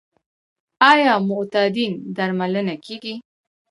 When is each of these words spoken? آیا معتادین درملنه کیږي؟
آیا 0.91 1.13
معتادین 1.29 1.93
درملنه 2.15 2.75
کیږي؟ 2.85 3.15